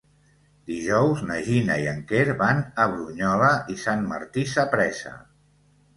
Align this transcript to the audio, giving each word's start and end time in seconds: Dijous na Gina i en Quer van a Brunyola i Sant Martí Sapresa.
Dijous 0.69 1.19
na 1.31 1.35
Gina 1.49 1.75
i 1.83 1.85
en 1.91 2.01
Quer 2.11 2.25
van 2.41 2.63
a 2.85 2.89
Brunyola 2.95 3.53
i 3.75 3.77
Sant 3.83 4.05
Martí 4.15 4.47
Sapresa. 4.55 5.17